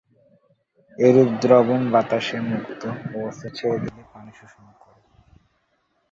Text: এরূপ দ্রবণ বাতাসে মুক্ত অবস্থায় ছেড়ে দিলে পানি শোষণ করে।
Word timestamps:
এরূপ 0.97 1.29
দ্রবণ 1.41 1.81
বাতাসে 1.93 2.37
মুক্ত 2.49 2.81
অবস্থায় 3.15 3.53
ছেড়ে 3.57 3.77
দিলে 3.83 4.01
পানি 4.11 4.31
শোষণ 4.39 4.67
করে। 4.81 5.01